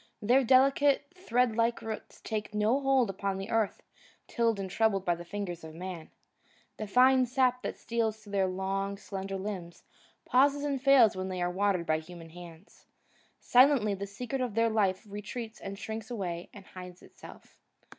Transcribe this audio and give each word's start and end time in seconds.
Their 0.19 0.43
delicate, 0.43 1.13
thread 1.13 1.55
like 1.55 1.79
roots 1.83 2.21
take 2.23 2.55
no 2.55 2.79
hold 2.79 3.11
upon 3.11 3.37
the 3.37 3.51
earth 3.51 3.83
tilled 4.25 4.59
and 4.59 4.67
troubled 4.67 5.05
by 5.05 5.13
the 5.13 5.23
fingers 5.23 5.63
of 5.63 5.75
man. 5.75 6.09
The 6.77 6.87
fine 6.87 7.27
sap 7.27 7.61
that 7.61 7.77
steals 7.77 8.17
through 8.17 8.31
their 8.31 8.47
long, 8.47 8.97
slender 8.97 9.37
limbs 9.37 9.83
pauses 10.25 10.63
and 10.63 10.81
fails 10.81 11.15
when 11.15 11.29
they 11.29 11.39
are 11.39 11.51
watered 11.51 11.85
by 11.85 11.99
human 11.99 12.31
hands. 12.31 12.87
Silently 13.39 13.93
the 13.93 14.07
secret 14.07 14.41
of 14.41 14.55
their 14.55 14.71
life 14.71 15.05
retreats 15.07 15.59
and 15.61 15.77
shrinks 15.77 16.09
away 16.09 16.49
and 16.51 16.65
hides 16.65 17.03
itself. 17.03 17.59